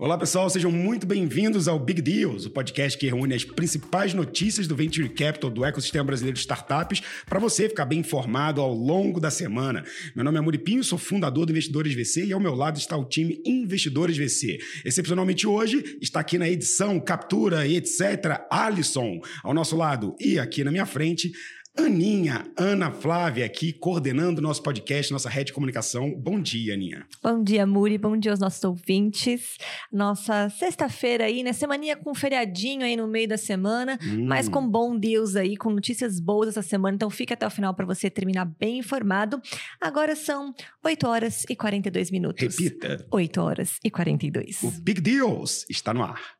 [0.00, 4.68] Olá pessoal, sejam muito bem-vindos ao Big Deals, o podcast que reúne as principais notícias
[4.68, 9.18] do Venture Capital do ecossistema brasileiro de startups para você ficar bem informado ao longo
[9.18, 9.84] da semana.
[10.14, 13.04] Meu nome é Muripinho, sou fundador do Investidores VC e ao meu lado está o
[13.04, 14.60] time Investidores VC.
[14.84, 18.46] Excepcionalmente hoje está aqui na edição, captura e etc.
[18.48, 21.32] Alisson ao nosso lado e aqui na minha frente
[21.78, 26.12] Aninha, Ana Flávia aqui, coordenando nosso podcast, nossa rede de comunicação.
[26.12, 27.06] Bom dia, Aninha.
[27.22, 27.96] Bom dia, Muri.
[27.96, 29.56] Bom dia aos nossos ouvintes.
[29.92, 31.52] Nossa sexta-feira aí, né?
[31.52, 34.26] Semaninha com um feriadinho aí no meio da semana, hum.
[34.26, 36.96] mas com bom Deus aí, com notícias boas essa semana.
[36.96, 39.40] Então fica até o final para você terminar bem informado.
[39.80, 40.52] Agora são
[40.84, 42.58] 8 horas e 42 minutos.
[42.58, 43.06] Repita.
[43.08, 44.64] 8 horas e 42.
[44.64, 46.37] O Big Deals está no ar.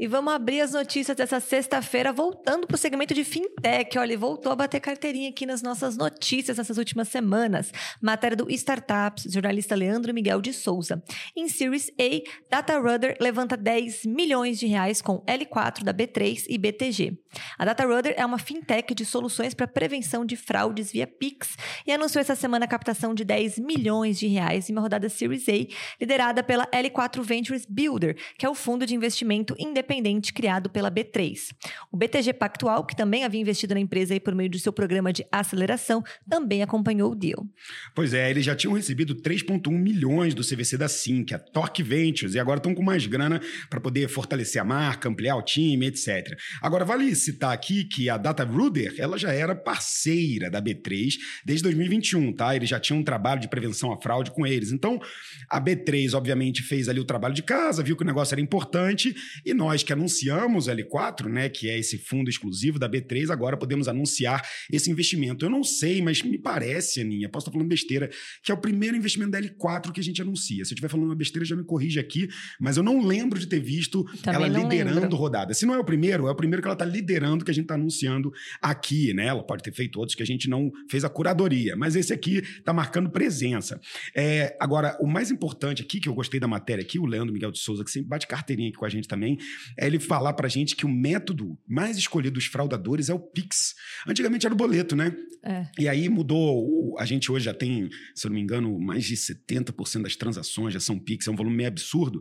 [0.00, 3.98] E vamos abrir as notícias dessa sexta-feira, voltando para o segmento de fintech.
[3.98, 7.72] Olha, voltou a bater carteirinha aqui nas nossas notícias nessas últimas semanas.
[8.00, 11.02] Matéria do Startups, jornalista Leandro Miguel de Souza.
[11.34, 17.18] Em Series A, DataRudder levanta 10 milhões de reais com L4 da B3 e BTG.
[17.58, 22.20] A DataRudder é uma fintech de soluções para prevenção de fraudes via Pix e anunciou
[22.20, 25.66] essa semana a captação de 10 milhões de reais em uma rodada Series A,
[26.00, 30.90] liderada pela L4 Ventures Builder, que é o fundo de investimento independente independente criado pela
[30.90, 31.54] B3.
[31.90, 35.24] O BTG Pactual, que também havia investido na empresa por meio do seu programa de
[35.32, 37.46] aceleração, também acompanhou o deal.
[37.94, 42.34] Pois é, eles já tinham recebido 3,1 milhões do CVC da Sync, a Torque Ventures,
[42.34, 46.36] e agora estão com mais grana para poder fortalecer a marca, ampliar o time, etc.
[46.60, 51.62] Agora, vale citar aqui que a Data Ruder, ela já era parceira da B3 desde
[51.62, 52.54] 2021, tá?
[52.54, 54.72] Eles já tinham um trabalho de prevenção à fraude com eles.
[54.72, 55.00] Então,
[55.48, 59.14] a B3, obviamente, fez ali o trabalho de casa, viu que o negócio era importante,
[59.44, 63.30] e nós nós que anunciamos o L4, né, que é esse fundo exclusivo da B3,
[63.30, 65.44] agora podemos anunciar esse investimento.
[65.44, 68.10] Eu não sei, mas me parece, Aninha, posso estar falando besteira,
[68.42, 70.64] que é o primeiro investimento da L4 que a gente anuncia.
[70.64, 72.28] Se eu estiver falando uma besteira, já me corrige aqui,
[72.60, 75.16] mas eu não lembro de ter visto Também ela liderando lembro.
[75.16, 75.54] rodada.
[75.54, 77.64] Se não é o primeiro, é o primeiro que ela está liderando que a gente
[77.64, 79.26] está anunciando aqui, né?
[79.26, 82.38] Ela pode ter feito outros que a gente não fez a curadoria, mas esse aqui
[82.38, 83.80] está marcando presença.
[84.14, 87.52] É, agora, o mais importante aqui, que eu gostei da matéria aqui, o Leandro Miguel
[87.52, 89.38] de Souza, que sempre bate carteirinha aqui com a gente também,
[89.76, 93.74] é ele falar pra gente que o método mais escolhido dos fraudadores é o Pix.
[94.06, 95.14] Antigamente era o boleto, né?
[95.44, 95.66] É.
[95.78, 96.96] E aí mudou.
[96.98, 100.74] A gente hoje já tem, se eu não me engano, mais de 70% das transações
[100.74, 102.20] já são Pix, é um volume meio absurdo.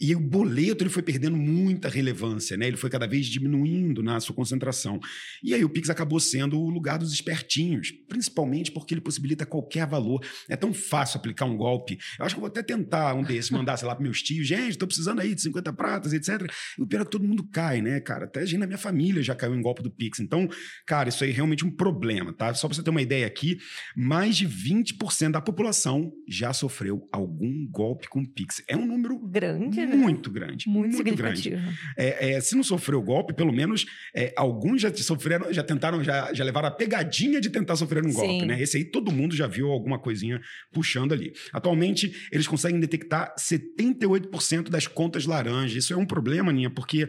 [0.00, 2.66] E o boleto ele foi perdendo muita relevância, né?
[2.66, 4.98] Ele foi cada vez diminuindo na sua concentração.
[5.42, 9.86] E aí o Pix acabou sendo o lugar dos espertinhos, principalmente porque ele possibilita qualquer
[9.86, 10.24] valor.
[10.48, 11.98] É tão fácil aplicar um golpe.
[12.18, 14.46] Eu acho que eu vou até tentar um desses, mandar, sei lá, para meus tios,
[14.46, 16.50] gente, estou precisando aí de 50 pratas, etc.
[16.78, 18.24] E o pior é que todo mundo cai, né, cara?
[18.24, 20.20] Até gente na minha família já caiu em golpe do Pix.
[20.20, 20.48] Então,
[20.86, 22.52] cara, isso aí é realmente um problema, tá?
[22.54, 23.58] Só para você ter uma ideia aqui,
[23.96, 28.62] mais de 20% da população já sofreu algum golpe com Pix.
[28.68, 29.96] É um número grande, né?
[29.96, 30.68] muito grande.
[30.68, 31.54] Muito, muito grande.
[31.96, 36.02] É, é, se não sofreu o golpe, pelo menos é, alguns já sofreram, já tentaram,
[36.02, 38.14] já, já levaram a pegadinha de tentar sofrer um Sim.
[38.14, 38.60] golpe, né?
[38.60, 40.40] Esse aí todo mundo já viu alguma coisinha
[40.72, 41.32] puxando ali.
[41.52, 45.84] Atualmente, eles conseguem detectar 78% das contas laranjas.
[45.84, 47.08] Isso é um problema, Ninha, porque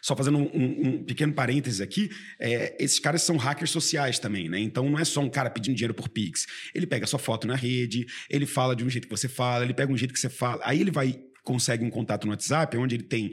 [0.00, 4.48] só fazendo um, um, um, pequeno parênteses aqui, é, esses caras são hackers sociais também,
[4.48, 4.60] né?
[4.60, 6.46] Então não é só um cara pedindo dinheiro por Pix.
[6.74, 9.74] Ele pega sua foto na rede, ele fala de um jeito que você fala, ele
[9.74, 10.60] pega um jeito que você fala.
[10.64, 13.30] Aí ele vai consegue um contato no WhatsApp, onde ele tem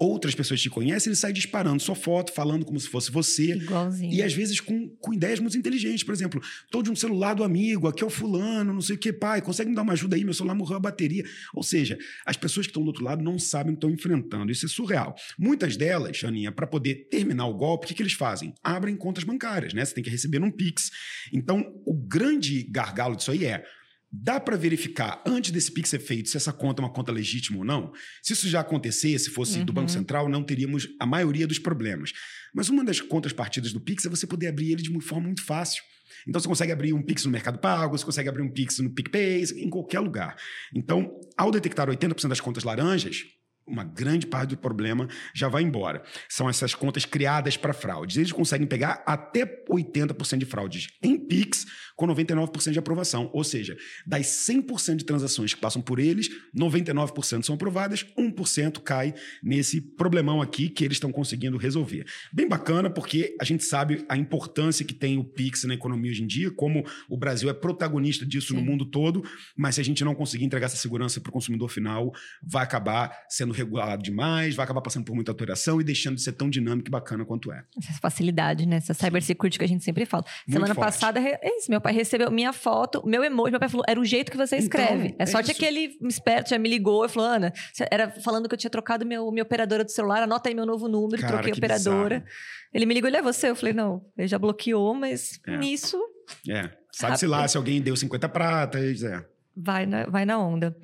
[0.00, 3.52] outras pessoas te conhecem, ele sai disparando sua foto, falando como se fosse você.
[3.52, 4.12] Igualzinho.
[4.12, 6.02] E às vezes com, com ideias muito inteligentes.
[6.02, 6.40] Por exemplo,
[6.70, 9.42] tô de um celular do amigo, aqui é o fulano, não sei o que, pai,
[9.42, 10.24] consegue me dar uma ajuda aí?
[10.24, 11.22] Meu celular morreu a bateria.
[11.52, 14.50] Ou seja, as pessoas que estão do outro lado não sabem o que estão enfrentando.
[14.50, 15.14] Isso é surreal.
[15.38, 18.54] Muitas delas, Aninha, para poder terminar o golpe, o que, que eles fazem?
[18.64, 19.84] Abrem contas bancárias, né?
[19.84, 20.90] Você tem que receber num Pix.
[21.30, 23.64] Então, o grande gargalo disso aí é
[24.12, 27.58] Dá para verificar antes desse Pix ser feito se essa conta é uma conta legítima
[27.58, 27.92] ou não?
[28.20, 29.64] Se isso já acontecesse, se fosse uhum.
[29.64, 29.98] do Banco uhum.
[29.98, 32.12] Central, não teríamos a maioria dos problemas.
[32.52, 35.26] Mas uma das contas partidas do Pix é você poder abrir ele de uma forma
[35.26, 35.82] muito fácil.
[36.26, 38.90] Então você consegue abrir um Pix no Mercado Pago, você consegue abrir um Pix no
[38.90, 40.36] PicPay, em qualquer lugar.
[40.74, 43.24] Então, ao detectar 80% das contas laranjas,
[43.70, 46.02] uma grande parte do problema já vai embora.
[46.28, 48.16] São essas contas criadas para fraudes.
[48.16, 53.30] Eles conseguem pegar até 80% de fraudes em Pix com 99% de aprovação.
[53.32, 53.76] Ou seja,
[54.06, 60.40] das 100% de transações que passam por eles, 99% são aprovadas, 1% cai nesse problemão
[60.40, 62.06] aqui que eles estão conseguindo resolver.
[62.32, 66.22] Bem bacana, porque a gente sabe a importância que tem o Pix na economia hoje
[66.22, 68.54] em dia, como o Brasil é protagonista disso Sim.
[68.56, 69.22] no mundo todo,
[69.56, 72.12] mas se a gente não conseguir entregar essa segurança para o consumidor final,
[72.42, 76.32] vai acabar sendo regulado demais, vai acabar passando por muita alteração e deixando de ser
[76.32, 77.64] tão dinâmico e bacana quanto é.
[77.78, 78.76] Essa facilidade, né?
[78.76, 80.24] Essa cybersecurity que a gente sempre fala.
[80.46, 80.86] Muito Semana forte.
[80.86, 84.04] passada, é isso, meu pai recebeu minha foto, meu emoji, meu pai falou, era o
[84.04, 85.08] jeito que você então, escreve.
[85.08, 87.52] Então, é, é sorte que ele esperto já me ligou e falou, Ana,
[87.90, 90.88] era falando que eu tinha trocado meu, minha operadora do celular, anota aí meu novo
[90.88, 92.20] número, Cara, troquei a operadora.
[92.20, 92.34] Bizarro.
[92.72, 93.50] Ele me ligou, ele é você?
[93.50, 95.56] Eu falei, não, ele já bloqueou, mas é.
[95.56, 96.00] nisso...
[96.48, 99.24] É, sabe-se lá se alguém deu 50 pratas, é.
[99.56, 100.76] Vai na, vai na onda.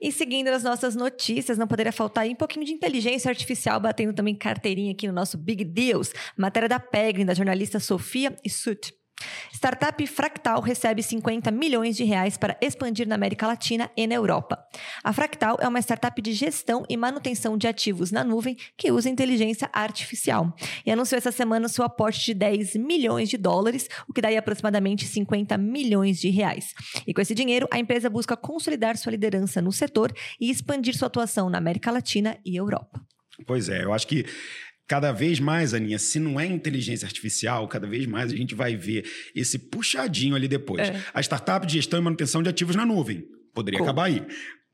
[0.00, 4.12] E seguindo as nossas notícias, não poderia faltar aí um pouquinho de inteligência artificial, batendo
[4.12, 6.12] também carteirinha aqui no nosso Big Deals.
[6.36, 8.92] Matéria da Pegrin, da jornalista Sofia Issut.
[9.52, 14.58] Startup Fractal recebe 50 milhões de reais para expandir na América Latina e na Europa.
[15.02, 19.08] A Fractal é uma startup de gestão e manutenção de ativos na nuvem que usa
[19.08, 20.54] inteligência artificial
[20.86, 25.06] e anunciou essa semana seu aporte de 10 milhões de dólares, o que daria aproximadamente
[25.06, 26.72] 50 milhões de reais.
[27.06, 31.08] E com esse dinheiro, a empresa busca consolidar sua liderança no setor e expandir sua
[31.08, 33.00] atuação na América Latina e Europa.
[33.46, 34.24] Pois é, eu acho que
[34.88, 38.74] cada vez mais, Aninha, se não é inteligência artificial, cada vez mais a gente vai
[38.74, 39.04] ver
[39.34, 40.88] esse puxadinho ali depois.
[40.88, 41.04] É.
[41.12, 43.22] A startup de gestão e manutenção de ativos na nuvem.
[43.52, 44.24] Poderia acabar aí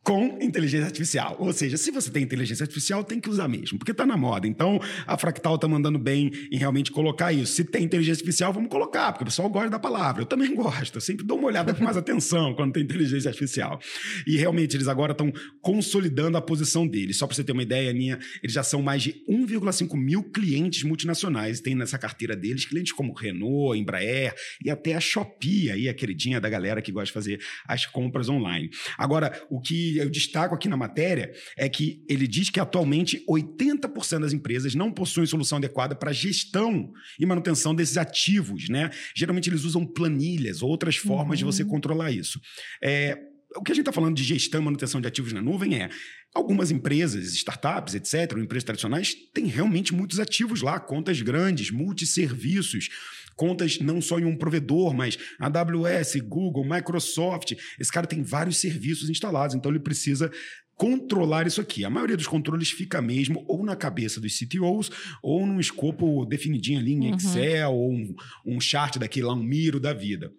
[0.04, 1.34] com inteligência artificial.
[1.38, 4.46] Ou seja, se você tem inteligência artificial, tem que usar mesmo, porque está na moda.
[4.46, 7.54] Então, a Fractal está mandando bem em realmente colocar isso.
[7.54, 10.20] Se tem inteligência artificial, vamos colocar, porque o pessoal gosta da palavra.
[10.22, 13.80] Eu também gosto, eu sempre dou uma olhada com mais atenção quando tem inteligência artificial.
[14.26, 17.16] E realmente, eles agora estão consolidando a posição deles.
[17.16, 20.82] Só para você ter uma ideia, Aninha, eles já são mais de 1,5 mil clientes
[20.82, 21.60] multinacionais.
[21.60, 26.38] Tem nessa carteira deles clientes como Renault, Embraer e até a Shopee, aí, a queridinha
[26.38, 28.68] da galera que gosta de fazer as compras online.
[28.98, 34.20] Agora, o que eu destaco aqui na matéria é que ele diz que atualmente 80%
[34.20, 38.90] das empresas não possuem solução adequada para gestão e manutenção desses ativos, né?
[39.14, 41.36] Geralmente eles usam planilhas, outras formas uhum.
[41.36, 41.68] de você uhum.
[41.68, 42.40] controlar isso.
[42.82, 43.18] É,
[43.56, 45.88] o que a gente está falando de gestão e manutenção de ativos na nuvem é
[46.34, 52.88] Algumas empresas, startups, etc., ou empresas tradicionais, têm realmente muitos ativos lá, contas grandes, multisserviços,
[53.36, 57.52] contas não só em um provedor, mas AWS, Google, Microsoft.
[57.78, 60.30] Esse cara tem vários serviços instalados, então ele precisa
[60.76, 61.84] controlar isso aqui.
[61.84, 64.90] A maioria dos controles fica mesmo ou na cabeça dos CTOs
[65.22, 67.16] ou num escopo definidinho ali em uhum.
[67.16, 68.14] Excel ou um,
[68.44, 70.32] um chart daquele lá, um Miro da vida.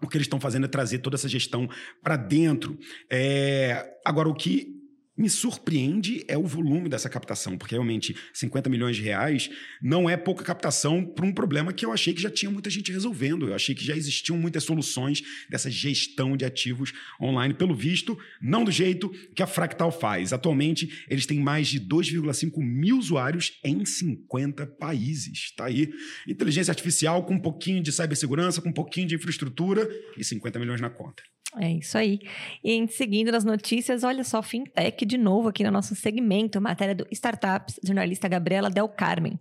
[0.00, 1.68] O que eles estão fazendo é trazer toda essa gestão
[2.02, 2.78] para dentro.
[3.10, 3.94] É...
[4.04, 4.73] Agora, o que
[5.16, 9.48] me surpreende é o volume dessa captação, porque realmente 50 milhões de reais
[9.80, 12.90] não é pouca captação para um problema que eu achei que já tinha muita gente
[12.90, 13.48] resolvendo.
[13.48, 18.64] Eu achei que já existiam muitas soluções dessa gestão de ativos online, pelo visto, não
[18.64, 20.32] do jeito que a Fractal faz.
[20.32, 25.52] Atualmente, eles têm mais de 2,5 mil usuários em 50 países.
[25.56, 25.92] Tá aí.
[26.26, 30.80] Inteligência artificial com um pouquinho de cibersegurança, com um pouquinho de infraestrutura e 50 milhões
[30.80, 31.22] na conta.
[31.56, 32.20] É isso aí.
[32.64, 37.06] E seguindo nas notícias, olha só, fintech de novo aqui no nosso segmento, matéria do
[37.12, 39.38] Startups, jornalista Gabriela Del Carmen.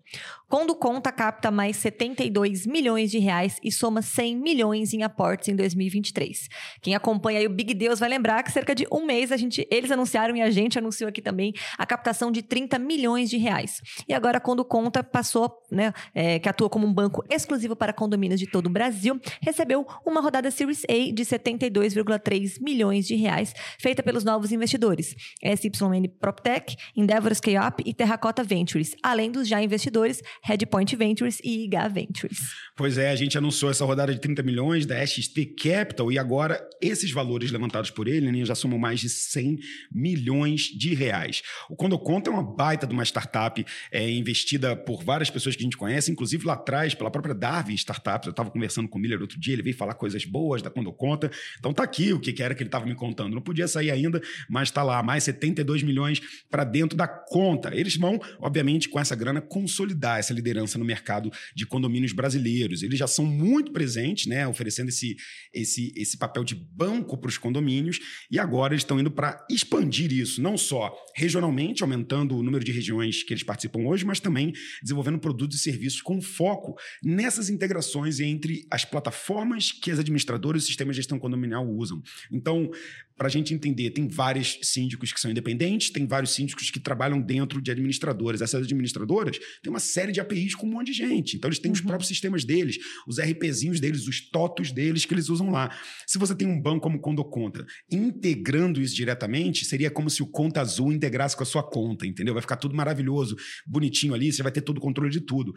[0.48, 5.56] Quando Conta capta mais 72 milhões de reais e soma 100 milhões em aportes em
[5.56, 6.48] 2023.
[6.82, 9.68] Quem acompanha aí o Big Deus vai lembrar que cerca de um mês a gente,
[9.72, 13.82] eles anunciaram e a gente anunciou aqui também a captação de 30 milhões de reais.
[14.08, 18.40] E agora, quando Conta passou, né, é, que atua como um banco exclusivo para condomínios
[18.40, 23.54] de todo o Brasil, recebeu uma rodada Series A de 72 2,3 milhões de reais,
[23.80, 29.62] feita pelos novos investidores SYN PropTech, Endeavor Scale Up e Terracota Ventures, além dos já
[29.62, 32.40] investidores Headpoint Ventures e IGA Ventures.
[32.76, 36.62] Pois é, a gente anunciou essa rodada de 30 milhões da XT Capital e agora
[36.82, 39.60] esses valores levantados por ele né, já somam mais de 100
[39.92, 41.42] milhões de reais.
[41.70, 45.62] O Quando Conta é uma baita de uma startup é, investida por várias pessoas que
[45.62, 48.28] a gente conhece, inclusive lá atrás pela própria Darwin Startups.
[48.28, 50.92] Eu estava conversando com o Miller outro dia, ele veio falar coisas boas da Quando
[50.92, 51.32] Conta.
[51.60, 53.36] Então tá aqui o que era que ele estava me contando.
[53.36, 56.20] Não podia sair ainda, mas está lá, mais 72 milhões
[56.50, 57.74] para dentro da conta.
[57.74, 62.82] Eles vão, obviamente, com essa grana, consolidar essa liderança no mercado de condomínios brasileiros.
[62.82, 65.16] Eles já são muito presentes, né, oferecendo esse,
[65.54, 68.00] esse, esse papel de banco para os condomínios,
[68.32, 72.72] e agora eles estão indo para expandir isso, não só regionalmente, aumentando o número de
[72.72, 78.20] regiões que eles participam hoje, mas também desenvolvendo produtos e serviços com foco nessas integrações
[78.20, 82.02] entre as plataformas que as administradoras e sistemas de gestão condominial usam usam.
[82.32, 82.72] Então,
[83.18, 87.22] para a gente entender, tem vários síndicos que são independentes, tem vários síndicos que trabalham
[87.22, 88.42] dentro de administradoras.
[88.42, 91.38] Essas administradoras têm uma série de APIs com um monte de gente.
[91.38, 91.76] Então, eles têm uhum.
[91.76, 92.78] os próprios sistemas deles,
[93.08, 95.76] os RPzinhos deles, os TOTOS deles que eles usam lá.
[96.08, 100.28] Se você tem um banco como Condo Conta, integrando isso diretamente, seria como se o
[100.28, 102.34] Conta Azul integrasse com a sua conta, entendeu?
[102.34, 105.54] Vai ficar tudo maravilhoso, bonitinho ali, você vai ter todo o controle de tudo.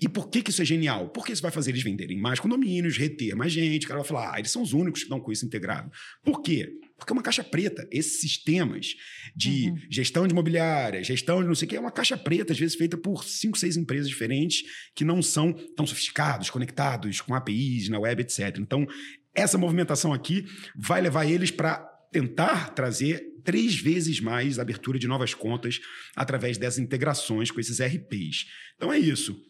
[0.00, 1.08] E por que, que isso é genial?
[1.10, 3.84] Porque isso vai fazer eles venderem mais condomínios, reter mais gente.
[3.84, 5.90] O cara vai falar, ah, eles são os únicos que estão com isso integrado.
[6.22, 6.68] Por quê?
[6.98, 7.86] Porque é uma caixa preta.
[7.92, 8.96] Esses sistemas
[9.34, 9.78] de uhum.
[9.88, 12.76] gestão de imobiliária, gestão de não sei o que, é uma caixa preta, às vezes
[12.76, 14.64] feita por cinco, seis empresas diferentes
[14.94, 18.58] que não são tão sofisticados, conectados com APIs na web, etc.
[18.58, 18.86] Então,
[19.32, 20.44] essa movimentação aqui
[20.76, 21.78] vai levar eles para
[22.10, 25.80] tentar trazer três vezes mais abertura de novas contas
[26.16, 28.46] através dessas integrações com esses RPs.
[28.76, 29.40] Então é isso.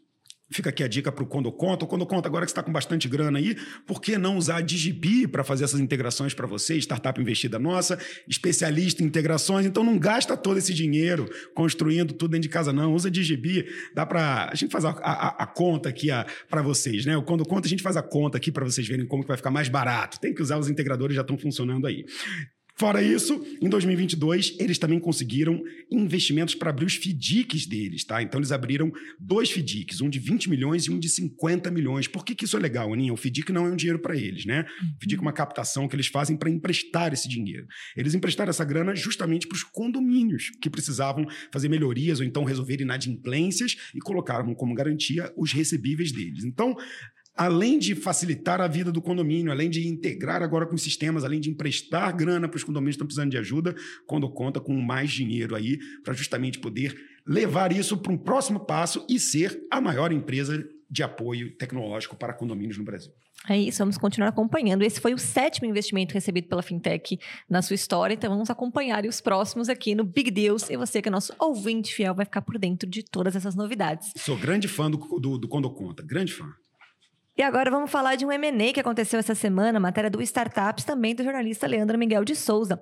[0.50, 1.84] Fica aqui a dica para o Quando Conta.
[1.86, 3.54] Quando Conta, agora que está com bastante grana aí,
[3.86, 6.76] por que não usar a Digibi para fazer essas integrações para você?
[6.78, 9.66] Startup investida nossa, especialista em integrações.
[9.66, 12.94] Então não gasta todo esse dinheiro construindo tudo dentro de casa, não.
[12.94, 13.66] Usa a Digibi.
[13.94, 14.48] Dá para.
[14.50, 16.08] A gente faz a, a, a conta aqui
[16.48, 17.16] para vocês, né?
[17.16, 19.36] O Quando Conta, a gente faz a conta aqui para vocês verem como que vai
[19.36, 20.18] ficar mais barato.
[20.18, 22.04] Tem que usar os integradores, já estão funcionando aí.
[22.78, 28.22] Fora isso, em 2022, eles também conseguiram investimentos para abrir os FDICs deles, tá?
[28.22, 32.06] Então, eles abriram dois FDICs, um de 20 milhões e um de 50 milhões.
[32.06, 33.12] Por que, que isso é legal, Aninha?
[33.12, 34.64] O FDIC não é um dinheiro para eles, né?
[34.80, 37.66] O FDIC é uma captação que eles fazem para emprestar esse dinheiro.
[37.96, 42.80] Eles emprestaram essa grana justamente para os condomínios que precisavam fazer melhorias ou então resolver
[42.80, 46.44] inadimplências e colocaram como garantia os recebíveis deles.
[46.44, 46.76] Então,
[47.38, 51.40] além de facilitar a vida do condomínio, além de integrar agora com os sistemas, além
[51.40, 53.76] de emprestar grana para os condomínios que estão precisando de ajuda,
[54.06, 59.06] quando conta com mais dinheiro aí para justamente poder levar isso para um próximo passo
[59.08, 63.12] e ser a maior empresa de apoio tecnológico para condomínios no Brasil.
[63.48, 64.82] É isso, vamos continuar acompanhando.
[64.82, 69.20] Esse foi o sétimo investimento recebido pela Fintech na sua história, então vamos acompanhar os
[69.20, 70.68] próximos aqui no Big Deals.
[70.70, 74.10] E você, que é nosso ouvinte fiel, vai ficar por dentro de todas essas novidades.
[74.16, 76.52] Sou grande fã do, do, do Quando Conta, grande fã.
[77.38, 81.14] E agora vamos falar de um M&A que aconteceu essa semana, matéria do Startups, também
[81.14, 82.80] do jornalista Leandro Miguel de Souza.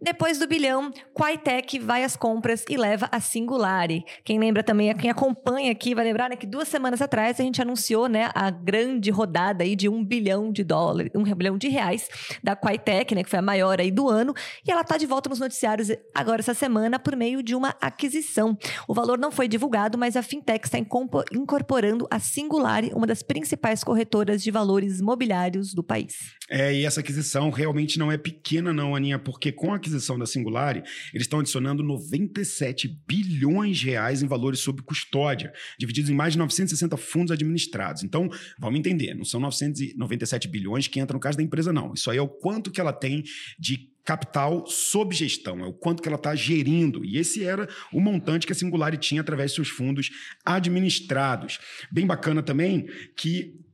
[0.00, 4.02] Depois do bilhão, Quaitec vai às compras e leva a Singulari.
[4.24, 7.60] Quem lembra também, quem acompanha aqui, vai lembrar né, que duas semanas atrás a gente
[7.60, 12.08] anunciou né, a grande rodada aí de um bilhão de dólares, um bilhão de reais
[12.42, 14.32] da Quaitec, né, que foi a maior aí do ano,
[14.66, 18.56] e ela está de volta nos noticiários agora essa semana por meio de uma aquisição.
[18.88, 23.84] O valor não foi divulgado, mas a Fintech está incorporando a Singulari, uma das principais
[23.84, 26.36] corretoras corretoras de valores mobiliários do país.
[26.48, 30.24] É, e essa aquisição realmente não é pequena, não, Aninha, porque com a aquisição da
[30.24, 36.34] Singulari, eles estão adicionando 97 bilhões de reais em valores sob custódia, divididos em mais
[36.34, 38.04] de 960 fundos administrados.
[38.04, 41.92] Então, vamos entender, não são 997 bilhões que entram no caso da empresa, não.
[41.92, 43.24] Isso aí é o quanto que ela tem
[43.58, 47.04] de capital sob gestão, é o quanto que ela está gerindo.
[47.04, 50.08] E esse era o montante que a Singulari tinha através de seus fundos
[50.46, 51.58] administrados.
[51.92, 53.67] Bem bacana também que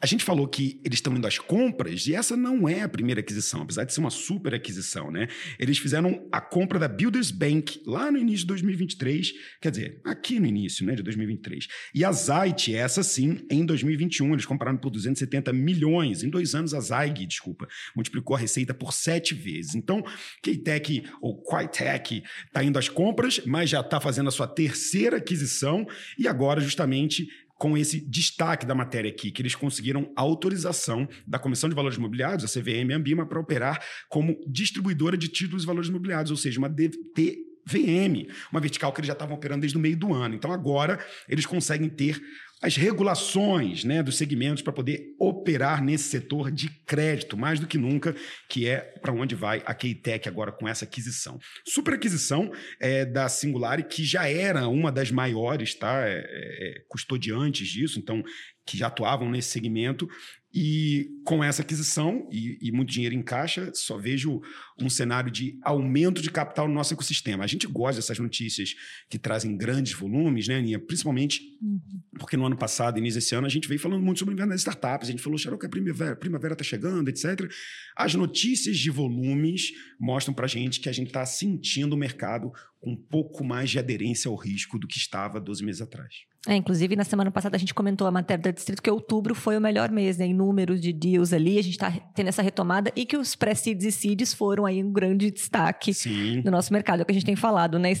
[0.00, 3.20] a gente falou que eles estão indo às compras e essa não é a primeira
[3.20, 5.28] aquisição, apesar de ser uma super aquisição, né?
[5.58, 10.40] Eles fizeram a compra da Builders Bank lá no início de 2023, quer dizer, aqui
[10.40, 11.68] no início, né, de 2023.
[11.94, 16.22] E a Zait, essa sim, em 2021, eles compraram por 270 milhões.
[16.22, 19.74] Em dois anos, a Zaig, desculpa, multiplicou a receita por sete vezes.
[19.74, 20.02] Então,
[20.42, 25.86] Keitech ou Quitec está indo às compras, mas já está fazendo a sua terceira aquisição
[26.18, 27.28] e agora, justamente,
[27.60, 32.42] com esse destaque da matéria aqui, que eles conseguiram autorização da Comissão de Valores Imobiliários,
[32.42, 36.58] a CVM e Ambima, para operar como distribuidora de títulos de valores imobiliários, ou seja,
[36.58, 37.36] uma DT
[37.66, 40.34] VM, uma vertical que eles já estavam operando desde o meio do ano.
[40.34, 42.18] Então, agora, eles conseguem ter
[42.62, 47.78] as regulações né, dos segmentos para poder operar nesse setor de crédito, mais do que
[47.78, 48.14] nunca,
[48.48, 51.38] que é para onde vai a Keitech agora com essa aquisição.
[51.66, 57.68] Super aquisição é, da Singular, que já era uma das maiores tá, é, é, custodiantes
[57.68, 58.22] disso, então
[58.70, 60.08] que já atuavam nesse segmento
[60.54, 64.40] e com essa aquisição e, e, muito dinheiro em caixa, só vejo
[64.80, 67.42] um cenário de aumento de capital no nosso ecossistema.
[67.42, 68.74] A gente gosta dessas notícias
[69.08, 70.78] que trazem grandes volumes, né, Aninha?
[70.78, 71.80] Principalmente uhum.
[72.18, 74.52] porque no ano passado, início desse ano, a gente veio falando muito sobre o inverno
[74.52, 75.08] das startups.
[75.08, 77.48] A gente falou, Xarope, a primavera, a primavera está chegando, etc.
[77.96, 82.52] As notícias de volumes mostram para a gente que a gente está sentindo o mercado
[82.80, 86.29] com um pouco mais de aderência ao risco do que estava 12 meses atrás.
[86.48, 89.58] É, inclusive, na semana passada a gente comentou a matéria da Distrito que outubro foi
[89.58, 92.90] o melhor mês, né, em números de deals ali, a gente está tendo essa retomada
[92.96, 96.40] e que os pré-seeds e seeds foram aí um grande destaque Sim.
[96.42, 97.92] no nosso mercado, é o que a gente tem falado, né,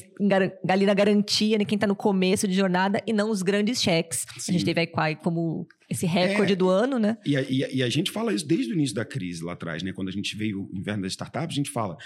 [0.66, 4.24] ali na garantia, né, quem está no começo de jornada e não os grandes cheques.
[4.38, 4.52] Sim.
[4.52, 7.18] A gente teve a Equai como esse recorde é, do ano, né?
[7.26, 9.54] E a, e, a, e a, gente fala isso desde o início da crise lá
[9.54, 9.92] atrás, né?
[9.92, 11.96] Quando a gente veio o inverno das startups, a gente fala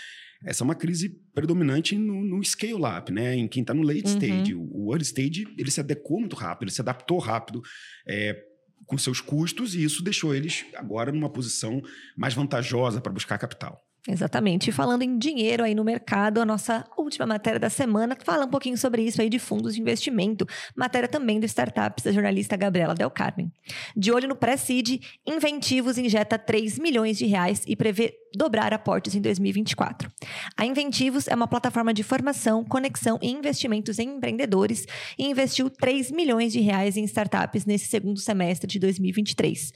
[0.43, 3.37] essa é uma crise predominante no, no scale-up, né?
[3.37, 4.15] Em quem está no late uhum.
[4.15, 4.55] stage.
[4.55, 7.61] O, o, early stage, ele se adequou muito rápido, ele se adaptou rápido.
[8.09, 8.43] É,
[8.87, 11.81] com seus custos, e isso deixou eles agora numa posição
[12.15, 13.83] mais vantajosa para buscar capital.
[14.07, 14.69] Exatamente.
[14.69, 18.51] E falando em dinheiro aí no mercado, a nossa última matéria da semana fala um
[18.51, 20.47] pouquinho sobre isso aí de fundos de investimento.
[20.77, 23.51] Matéria também do Startups, da jornalista Gabriela Del Carmen.
[23.97, 29.21] De olho no pré-seed, Inventivos injeta 3 milhões de reais e prevê dobrar aportes em
[29.21, 30.11] 2024.
[30.57, 34.87] A Inventivos é uma plataforma de formação, conexão e investimentos em empreendedores
[35.19, 39.73] e investiu 3 milhões de reais em startups nesse segundo semestre de 2023.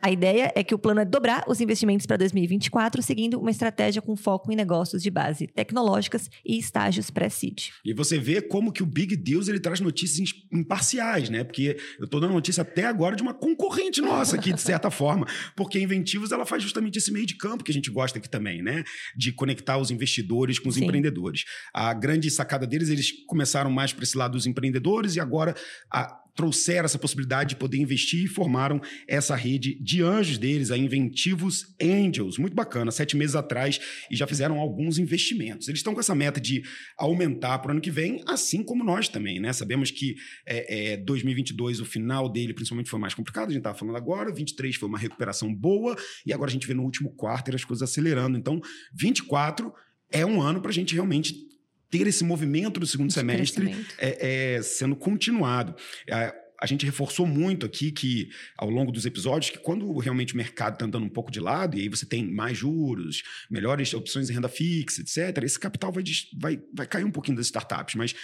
[0.00, 4.02] A ideia é que o plano é dobrar os investimentos para 2024, seguindo uma estratégia
[4.02, 7.70] com foco em negócios de base tecnológicas e estágios pré-seed.
[7.84, 11.42] E você vê como que o Big Deals ele traz notícias imparciais, né?
[11.42, 15.26] Porque eu estou dando notícia até agora de uma concorrente nossa aqui, de certa forma,
[15.56, 18.62] porque Inventivos ela faz justamente esse meio de campo que a gente gosta aqui também,
[18.62, 18.84] né?
[19.16, 20.84] De conectar os investidores com os Sim.
[20.84, 21.44] empreendedores.
[21.72, 25.54] A grande sacada deles, eles começaram mais para esse lado dos empreendedores e agora
[25.90, 30.76] a trouxeram essa possibilidade de poder investir e formaram essa rede de anjos deles, a
[30.76, 32.38] Inventivos Angels.
[32.38, 35.66] Muito bacana, sete meses atrás, e já fizeram alguns investimentos.
[35.66, 36.62] Eles estão com essa meta de
[36.98, 39.52] aumentar para o ano que vem, assim como nós também, né?
[39.52, 40.14] Sabemos que
[40.46, 44.32] é, é, 2022, o final dele, principalmente, foi mais complicado, a gente estava falando agora,
[44.32, 47.88] 23 foi uma recuperação boa, e agora a gente vê no último quarto as coisas
[47.88, 48.36] acelerando.
[48.36, 48.60] Então,
[48.94, 49.72] 24
[50.10, 51.34] é um ano para a gente realmente
[51.90, 55.74] ter esse movimento do segundo semestre é, é, sendo continuado.
[56.08, 60.36] É, a gente reforçou muito aqui que, ao longo dos episódios, que quando realmente o
[60.36, 64.26] mercado está andando um pouco de lado, e aí você tem mais juros, melhores opções
[64.26, 66.02] de renda fixa, etc., esse capital vai,
[66.34, 67.94] vai, vai cair um pouquinho das startups.
[67.94, 68.14] Mas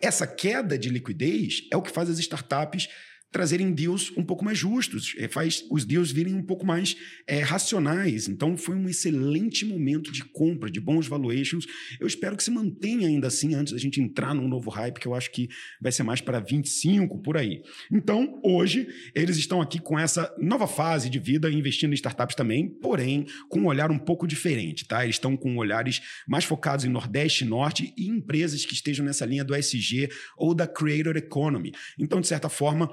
[0.00, 2.88] essa queda de liquidez é o que faz as startups
[3.30, 7.40] trazerem deals um pouco mais justos, é, faz os deals virem um pouco mais é,
[7.40, 8.28] racionais.
[8.28, 11.66] Então, foi um excelente momento de compra, de bons valuations.
[12.00, 15.06] Eu espero que se mantenha ainda assim antes da gente entrar num novo hype, que
[15.06, 15.48] eu acho que
[15.80, 17.62] vai ser mais para 25 por aí.
[17.92, 22.68] Então, hoje, eles estão aqui com essa nova fase de vida, investindo em startups também,
[22.68, 25.04] porém, com um olhar um pouco diferente, tá?
[25.04, 29.44] Eles estão com olhares mais focados em Nordeste Norte e empresas que estejam nessa linha
[29.44, 31.72] do SG ou da Creator Economy.
[31.98, 32.88] Então, de certa forma,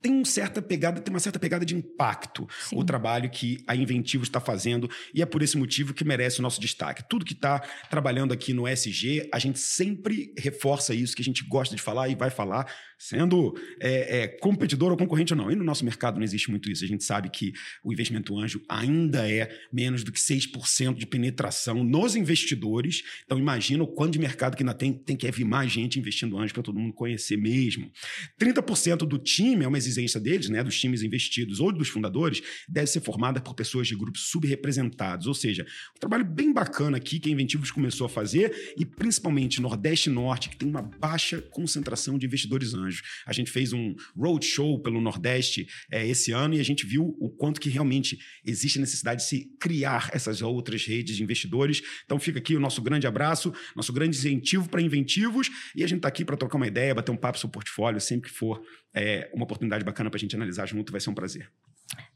[0.00, 2.76] tem uma certa pegada, tem uma certa pegada de impacto Sim.
[2.76, 6.42] o trabalho que a Inventivo está fazendo e é por esse motivo que merece o
[6.42, 7.04] nosso destaque.
[7.08, 11.44] Tudo que está trabalhando aqui no SG, a gente sempre reforça isso que a gente
[11.44, 12.66] gosta de falar e vai falar,
[12.98, 15.50] sendo é, é, competidor ou concorrente ou não.
[15.50, 16.84] E no nosso mercado não existe muito isso.
[16.84, 21.82] A gente sabe que o investimento anjo ainda é menos do que 6% de penetração
[21.84, 23.02] nos investidores.
[23.24, 26.38] Então imagina o quanto de mercado que ainda tem, tem que vir mais gente investindo
[26.38, 27.90] anjo para todo mundo conhecer mesmo.
[28.40, 32.86] 30% do time é uma exigência deles, né, dos times investidos ou dos fundadores, deve
[32.86, 35.26] ser formada por pessoas de grupos subrepresentados.
[35.26, 39.60] Ou seja, um trabalho bem bacana aqui que a Inventivos começou a fazer e principalmente
[39.60, 43.02] Nordeste e Norte, que tem uma baixa concentração de investidores anjos.
[43.26, 47.30] A gente fez um roadshow pelo Nordeste é, esse ano e a gente viu o
[47.30, 51.82] quanto que realmente existe a necessidade de se criar essas outras redes de investidores.
[52.04, 55.98] Então fica aqui o nosso grande abraço, nosso grande incentivo para Inventivos e a gente
[55.98, 58.62] está aqui para trocar uma ideia, bater um papo sobre o portfólio sempre que for
[58.94, 61.50] é, uma oportunidade bacana para a gente analisar junto, vai ser um prazer.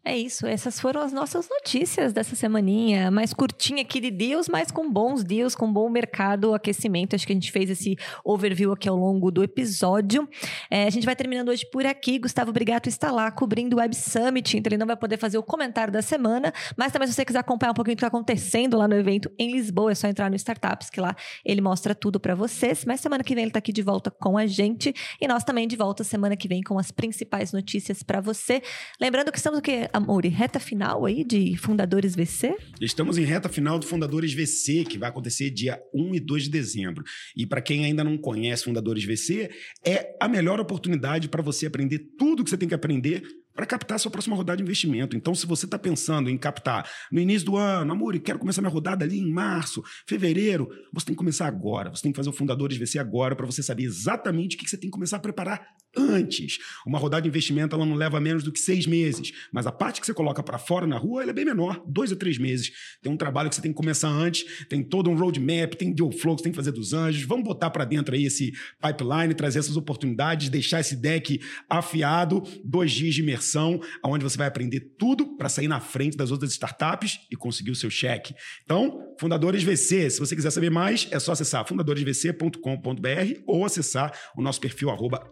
[0.05, 4.69] É isso, essas foram as nossas notícias dessa semaninha, mais curtinha aqui de deals, mas
[4.69, 7.15] com bons deals, com bom mercado, aquecimento.
[7.15, 10.29] Acho que a gente fez esse overview aqui ao longo do episódio.
[10.69, 12.19] É, a gente vai terminando hoje por aqui.
[12.19, 15.43] Gustavo Brigato está lá cobrindo o Web Summit, então ele não vai poder fazer o
[15.43, 18.77] comentário da semana, mas também se você quiser acompanhar um pouquinho o que está acontecendo
[18.77, 22.19] lá no evento em Lisboa, é só entrar no Startups, que lá ele mostra tudo
[22.19, 22.85] para vocês.
[22.85, 25.69] Mas semana que vem ele está aqui de volta com a gente e nós também
[25.69, 28.61] de volta semana que vem com as principais notícias para você.
[29.01, 29.92] Lembrando que estamos o quê?
[29.93, 32.57] Amor, reta final aí de Fundadores VC?
[32.81, 36.51] Estamos em reta final do Fundadores VC, que vai acontecer dia 1 e 2 de
[36.51, 37.05] dezembro.
[37.37, 39.51] E para quem ainda não conhece Fundadores VC,
[39.85, 43.23] é a melhor oportunidade para você aprender tudo que você tem que aprender
[43.55, 45.15] para captar sua próxima rodada de investimento.
[45.15, 48.73] Então, se você está pensando em captar no início do ano, amor, quero começar minha
[48.73, 51.91] rodada ali em março, fevereiro, você tem que começar agora.
[51.91, 54.79] Você tem que fazer o Fundadores VC agora para você saber exatamente o que você
[54.79, 56.59] tem que começar a preparar antes.
[56.87, 60.01] Uma rodada de investimento ela não leva menos do que seis meses, mas a parte
[60.01, 62.73] que você coloca para fora na rua é bem menor, dois a três meses.
[63.03, 66.11] Tem um trabalho que você tem que começar antes, tem todo um roadmap, tem deal
[66.11, 67.23] flow que você tem que fazer dos anjos.
[67.25, 72.93] Vamos botar para dentro aí esse pipeline, trazer essas oportunidades, deixar esse deck afiado, dois
[72.93, 77.21] dias de imersão, onde você vai aprender tudo para sair na frente das outras startups
[77.31, 78.35] e conseguir o seu cheque.
[78.65, 84.43] Então, Fundadores VC, se você quiser saber mais, é só acessar fundadoresvc.com.br ou acessar o
[84.43, 85.31] nosso perfil arroba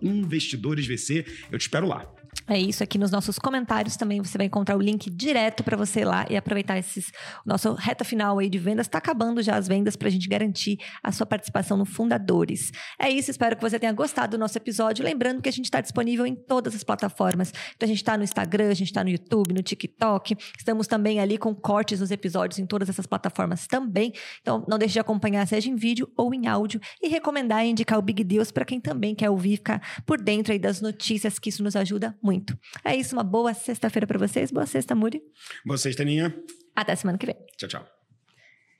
[0.51, 1.25] investidores VC.
[1.51, 2.11] Eu te espero lá.
[2.51, 6.01] É isso aqui nos nossos comentários também você vai encontrar o link direto para você
[6.01, 7.13] ir lá e aproveitar esses
[7.47, 8.87] nosso reta final aí de vendas.
[8.87, 12.73] Está acabando já as vendas para a gente garantir a sua participação no Fundadores.
[12.99, 15.05] É isso, espero que você tenha gostado do nosso episódio.
[15.05, 17.53] Lembrando que a gente está disponível em todas as plataformas.
[17.77, 20.37] Então a gente está no Instagram, a gente está no YouTube, no TikTok.
[20.59, 24.13] Estamos também ali com cortes nos episódios em todas essas plataformas também.
[24.41, 27.99] Então não deixe de acompanhar, seja em vídeo ou em áudio, e recomendar e indicar
[27.99, 31.49] o Big Deals para quem também quer ouvir, ficar por dentro aí das notícias, que
[31.49, 32.57] isso nos ajuda muito.
[32.85, 34.51] É isso, uma boa sexta-feira para vocês.
[34.51, 35.21] Boa sexta, Muri.
[35.65, 36.35] Boa sexta, Ninha.
[36.75, 37.37] Até semana que vem.
[37.57, 37.87] Tchau, tchau.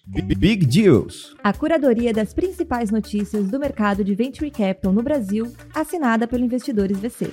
[0.07, 1.37] Big Deals.
[1.43, 6.99] A curadoria das principais notícias do mercado de Venture Capital no Brasil, assinada pelo Investidores
[6.99, 7.33] VC.